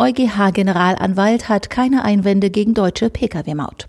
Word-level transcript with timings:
EuGH-Generalanwalt 0.00 1.50
hat 1.50 1.68
keine 1.68 2.02
Einwände 2.02 2.48
gegen 2.48 2.72
deutsche 2.72 3.10
Pkw-Maut. 3.10 3.86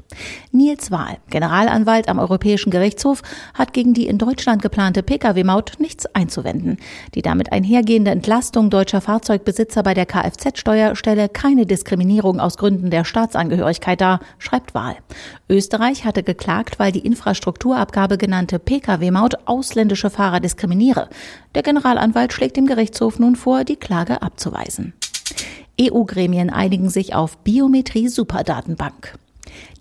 Nils 0.52 0.92
Wahl, 0.92 1.20
Generalanwalt 1.30 2.10
am 2.10 2.20
Europäischen 2.20 2.70
Gerichtshof, 2.70 3.22
hat 3.54 3.72
gegen 3.72 3.94
die 3.94 4.08
in 4.08 4.18
Deutschland 4.18 4.62
geplante 4.62 5.04
Pkw-Maut 5.04 5.76
nichts 5.80 6.06
einzuwenden. 6.08 6.80
Die 7.16 7.22
damit 7.22 7.54
einhergehende 7.54 8.12
Entlastung 8.12 8.70
deutscher 8.70 9.00
Fahrzeugbesitzer 9.00 9.84
bei 9.84 9.94
der 9.94 10.06
Kfz-Steuer 10.06 10.98
stelle 10.98 11.30
keine 11.30 11.66
Diskriminierung 11.66 12.42
aus 12.42 12.58
Gründen 12.58 12.90
der 12.90 13.06
Staatsangehörigkeit 13.06 14.02
dar, 14.02 14.20
schreibt 14.38 14.74
Wahl. 14.74 14.98
Österreich 15.48 16.04
hatte 16.04 16.24
geklagt, 16.24 16.78
weil 16.78 16.92
die 16.92 17.06
Infrastrukturabgabe 17.06 18.18
genannte 18.18 18.60
Pkw-Maut 18.60 19.36
ausländische 19.46 20.10
Fahrer 20.10 20.42
diskriminiere. 20.42 21.08
Der 21.56 21.64
Generalanwalt 21.64 22.34
schlägt 22.34 22.58
dem 22.58 22.68
Gerichtshof 22.68 23.18
nun 23.18 23.38
vor, 23.38 23.64
die 23.64 23.78
Klage 23.78 24.22
abzuweisen. 24.22 24.94
EU-Gremien 25.82 26.50
einigen 26.50 26.90
sich 26.90 27.16
auf 27.16 27.38
Biometrie-Superdatenbank. 27.40 29.18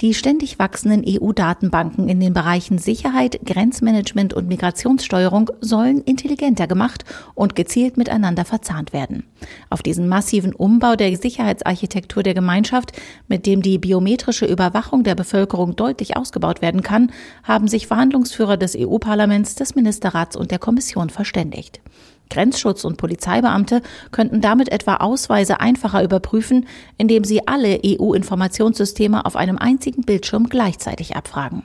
Die 0.01 0.15
ständig 0.15 0.59
wachsenden 0.59 1.05
EU-Datenbanken 1.07 2.09
in 2.09 2.21
den 2.21 2.33
Bereichen 2.33 2.79
Sicherheit, 2.79 3.39
Grenzmanagement 3.45 4.33
und 4.33 4.49
Migrationssteuerung 4.49 5.51
sollen 5.61 6.01
intelligenter 6.03 6.67
gemacht 6.67 7.05
und 7.35 7.55
gezielt 7.55 7.97
miteinander 7.97 8.45
verzahnt 8.45 8.93
werden. 8.93 9.25
Auf 9.69 9.83
diesen 9.83 10.09
massiven 10.09 10.55
Umbau 10.55 10.97
der 10.97 11.15
Sicherheitsarchitektur 11.17 12.23
der 12.23 12.35
Gemeinschaft, 12.35 12.93
mit 13.29 13.47
dem 13.47 13.62
die 13.62 13.79
biometrische 13.79 14.47
Überwachung 14.47 15.05
der 15.05 15.15
Bevölkerung 15.15 15.77
deutlich 15.77 16.17
ausgebaut 16.17 16.62
werden 16.62 16.83
kann, 16.83 17.12
haben 17.43 17.69
sich 17.69 17.87
Verhandlungsführer 17.87 18.57
des 18.57 18.77
EU-Parlaments, 18.77 19.55
des 19.55 19.75
Ministerrats 19.75 20.37
und 20.37 20.51
der 20.51 20.59
Kommission 20.59 21.11
verständigt. 21.11 21.81
Grenzschutz 22.30 22.84
und 22.84 22.97
Polizeibeamte 22.97 23.83
könnten 24.11 24.41
damit 24.41 24.70
etwa 24.70 24.97
Ausweise 24.97 25.61
einfacher 25.61 26.03
überprüfen, 26.03 26.67
indem 26.97 27.25
sie 27.25 27.47
alle 27.47 27.81
EU-Informationssysteme 27.84 29.27
auf 29.27 29.36
einem 29.36 29.59
einzigen 29.59 30.03
Bildschirm 30.03 30.48
gleichzeitig 30.48 31.17
abfragen. 31.17 31.64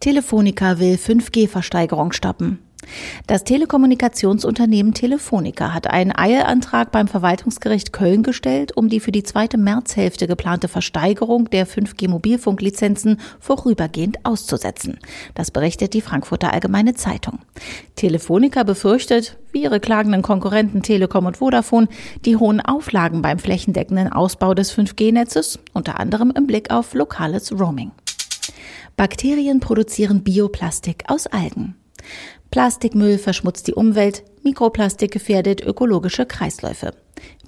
Telefonica 0.00 0.78
will 0.78 0.96
5G-Versteigerung 0.96 2.12
stoppen. 2.12 2.58
Das 3.26 3.44
Telekommunikationsunternehmen 3.44 4.94
Telefonica 4.94 5.72
hat 5.74 5.88
einen 5.88 6.12
Eilantrag 6.14 6.92
beim 6.92 7.08
Verwaltungsgericht 7.08 7.92
Köln 7.92 8.22
gestellt, 8.22 8.76
um 8.76 8.88
die 8.88 9.00
für 9.00 9.12
die 9.12 9.22
zweite 9.22 9.58
Märzhälfte 9.58 10.26
geplante 10.26 10.68
Versteigerung 10.68 11.50
der 11.50 11.66
5G-Mobilfunklizenzen 11.66 13.20
vorübergehend 13.38 14.24
auszusetzen. 14.24 14.98
Das 15.34 15.50
berichtet 15.50 15.94
die 15.94 16.00
Frankfurter 16.00 16.52
Allgemeine 16.52 16.94
Zeitung. 16.94 17.40
Telefonica 17.96 18.62
befürchtet, 18.62 19.38
wie 19.52 19.62
ihre 19.62 19.80
klagenden 19.80 20.22
Konkurrenten 20.22 20.82
Telekom 20.82 21.26
und 21.26 21.38
Vodafone, 21.38 21.88
die 22.24 22.36
hohen 22.36 22.60
Auflagen 22.60 23.22
beim 23.22 23.38
flächendeckenden 23.38 24.12
Ausbau 24.12 24.54
des 24.54 24.76
5G-Netzes, 24.76 25.58
unter 25.72 26.00
anderem 26.00 26.32
im 26.34 26.46
Blick 26.46 26.70
auf 26.70 26.94
lokales 26.94 27.52
Roaming. 27.52 27.92
Bakterien 28.96 29.60
produzieren 29.60 30.22
Bioplastik 30.22 31.04
aus 31.08 31.26
Algen. 31.26 31.79
Plastikmüll 32.50 33.18
verschmutzt 33.18 33.68
die 33.68 33.74
Umwelt, 33.74 34.24
Mikroplastik 34.42 35.12
gefährdet 35.12 35.60
ökologische 35.62 36.26
Kreisläufe. 36.26 36.92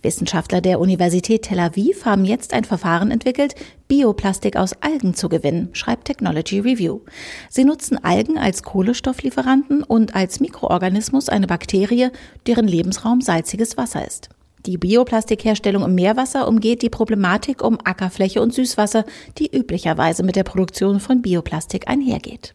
Wissenschaftler 0.03 0.61
der 0.61 0.81
Universität 0.81 1.43
Tel 1.43 1.61
Aviv 1.61 2.05
haben 2.05 2.25
jetzt 2.25 2.53
ein 2.53 2.65
Verfahren 2.65 3.11
entwickelt, 3.11 3.55
Bioplastik 3.89 4.57
aus 4.57 4.75
Algen 4.81 5.15
zu 5.15 5.29
gewinnen, 5.29 5.71
schreibt 5.73 6.07
Technology 6.07 6.61
Review. 6.61 7.01
Sie 7.49 7.65
nutzen 7.65 8.03
Algen 8.03 8.39
als 8.39 8.63
Kohlenstofflieferanten 8.63 9.83
und 9.83 10.15
als 10.15 10.41
Mikroorganismus 10.41 11.29
eine 11.29 11.47
Bakterie, 11.47 12.11
deren 12.47 12.67
Lebensraum 12.67 13.21
salziges 13.21 13.77
Wasser 13.77 14.07
ist. 14.07 14.29
Die 14.67 14.79
Bioplastikherstellung 14.79 15.83
im 15.83 15.95
Meerwasser 15.95 16.47
umgeht 16.47 16.83
die 16.83 16.91
Problematik 16.91 17.65
um 17.65 17.79
Ackerfläche 17.83 18.41
und 18.41 18.55
Süßwasser, 18.55 19.05
die 19.39 19.51
üblicherweise 19.53 20.23
mit 20.23 20.37
der 20.37 20.45
Produktion 20.45 21.01
von 21.01 21.21
Bioplastik 21.23 21.89
einhergeht. 21.89 22.55